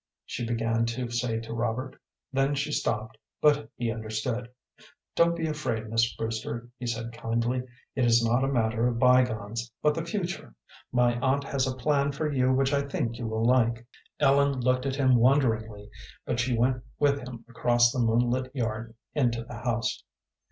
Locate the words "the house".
19.43-20.03